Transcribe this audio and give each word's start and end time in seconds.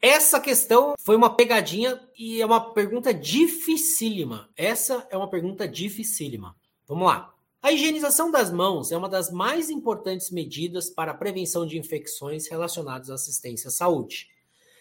Essa 0.00 0.38
questão 0.38 0.94
foi 0.98 1.16
uma 1.16 1.34
pegadinha 1.34 2.00
e 2.16 2.40
é 2.40 2.46
uma 2.46 2.72
pergunta 2.72 3.12
dificílima. 3.12 4.48
Essa 4.56 5.06
é 5.10 5.16
uma 5.16 5.28
pergunta 5.28 5.66
dificílima. 5.66 6.54
Vamos 6.86 7.08
lá. 7.08 7.34
A 7.60 7.72
higienização 7.72 8.30
das 8.30 8.52
mãos 8.52 8.92
é 8.92 8.96
uma 8.96 9.08
das 9.08 9.32
mais 9.32 9.68
importantes 9.68 10.30
medidas 10.30 10.88
para 10.88 11.10
a 11.10 11.14
prevenção 11.14 11.66
de 11.66 11.76
infecções 11.76 12.46
relacionadas 12.46 13.10
à 13.10 13.14
assistência 13.14 13.68
à 13.68 13.70
saúde. 13.72 14.28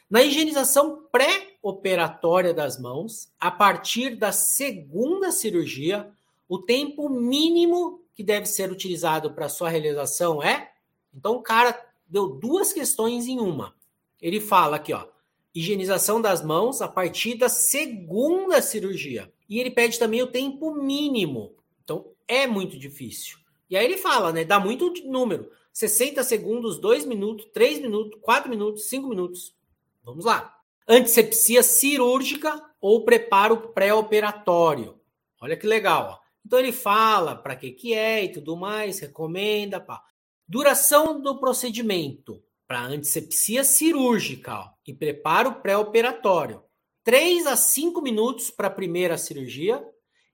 Na 0.07 0.21
higienização 0.21 1.07
pré-operatória 1.11 2.53
das 2.53 2.79
mãos, 2.79 3.29
a 3.39 3.49
partir 3.49 4.15
da 4.15 4.31
segunda 4.31 5.31
cirurgia, 5.31 6.11
o 6.47 6.59
tempo 6.59 7.09
mínimo 7.09 8.01
que 8.15 8.23
deve 8.23 8.45
ser 8.45 8.71
utilizado 8.71 9.33
para 9.33 9.49
sua 9.49 9.69
realização 9.69 10.41
é. 10.41 10.71
Então, 11.13 11.37
o 11.37 11.41
cara 11.41 11.77
deu 12.07 12.27
duas 12.29 12.71
questões 12.71 13.25
em 13.25 13.39
uma. 13.39 13.75
Ele 14.21 14.39
fala 14.39 14.77
aqui, 14.77 14.93
ó, 14.93 15.05
higienização 15.53 16.21
das 16.21 16.43
mãos 16.43 16.81
a 16.81 16.87
partir 16.87 17.35
da 17.35 17.49
segunda 17.49 18.61
cirurgia. 18.61 19.31
E 19.49 19.59
ele 19.59 19.71
pede 19.71 19.97
também 19.97 20.21
o 20.21 20.27
tempo 20.27 20.73
mínimo. 20.73 21.55
Então, 21.83 22.11
é 22.27 22.45
muito 22.45 22.77
difícil. 22.77 23.37
E 23.69 23.75
aí 23.75 23.85
ele 23.85 23.97
fala, 23.97 24.31
né? 24.31 24.43
Dá 24.43 24.59
muito 24.59 24.93
número. 25.05 25.49
60 25.73 26.23
segundos, 26.23 26.79
2 26.79 27.05
minutos, 27.05 27.47
3 27.53 27.79
minutos, 27.79 28.19
4 28.21 28.49
minutos, 28.49 28.89
5 28.89 29.07
minutos. 29.07 29.55
Vamos 30.03 30.25
lá. 30.25 30.57
Antisepsia 30.87 31.61
cirúrgica 31.61 32.61
ou 32.79 33.03
preparo 33.03 33.73
pré-operatório. 33.73 34.99
Olha 35.41 35.57
que 35.57 35.67
legal. 35.67 36.09
Ó. 36.13 36.27
Então 36.45 36.59
ele 36.59 36.71
fala 36.71 37.35
para 37.35 37.55
que 37.55 37.71
que 37.71 37.93
é 37.93 38.23
e 38.23 38.31
tudo 38.31 38.55
mais, 38.55 38.99
recomenda. 38.99 39.79
Pá. 39.79 40.01
Duração 40.47 41.21
do 41.21 41.39
procedimento 41.39 42.41
para 42.67 42.81
antisepsia 42.81 43.63
cirúrgica 43.63 44.53
ó, 44.59 44.69
e 44.85 44.93
preparo 44.93 45.61
pré-operatório. 45.61 46.61
3 47.03 47.47
a 47.47 47.55
5 47.55 48.01
minutos 48.01 48.51
para 48.51 48.67
a 48.67 48.71
primeira 48.71 49.17
cirurgia 49.17 49.81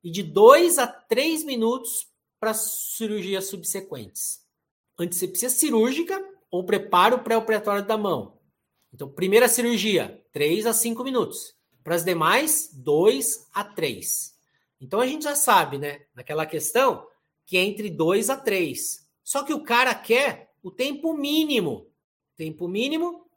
e 0.04 0.10
de 0.10 0.24
2 0.24 0.80
a 0.80 0.88
3 0.88 1.44
minutos 1.44 2.08
para 2.40 2.54
cirurgias 2.54 3.46
subsequentes. 3.46 4.42
Antisepsia 5.00 5.50
cirúrgica 5.50 6.20
ou 6.50 6.66
preparo 6.66 7.20
pré-operatório 7.20 7.86
da 7.86 7.98
mão. 7.98 8.40
Então, 8.92 9.10
primeira 9.10 9.48
cirurgia, 9.48 10.24
3 10.32 10.66
a 10.66 10.74
5 10.74 11.04
minutos. 11.04 11.56
Para 11.84 11.96
as 11.96 12.04
demais, 12.04 12.70
2 12.74 13.50
a 13.54 13.64
3. 13.64 14.34
Então 14.80 15.00
a 15.00 15.08
gente 15.08 15.24
já 15.24 15.36
sabe, 15.36 15.78
né, 15.78 16.02
naquela 16.14 16.46
questão, 16.46 17.08
que 17.46 17.58
é 17.58 17.62
entre 17.62 17.90
2 17.90 18.30
a 18.30 18.38
3. 18.38 19.08
Só 19.24 19.44
que 19.44 19.54
o 19.54 19.64
cara 19.64 19.96
quer 19.96 20.52
o 20.62 20.70
tempo 20.70 21.14
mínimo. 21.14 21.88
Tempo 22.36 22.68
mínimo, 22.68 23.28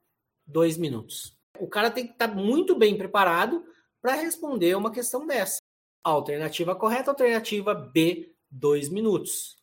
2 0.47 0.79
minutos. 0.79 1.37
O 1.59 1.69
cara 1.69 1.91
tem 1.91 2.07
que 2.07 2.13
estar 2.13 2.29
muito 2.29 2.77
bem 2.77 2.97
preparado 2.97 3.65
para 4.01 4.15
responder 4.15 4.77
uma 4.77 4.91
questão 4.91 5.27
dessa. 5.27 5.59
Alternativa 6.03 6.75
correta, 6.75 7.11
alternativa 7.11 7.75
B, 7.75 8.35
2 8.51 8.89
minutos. 8.89 9.57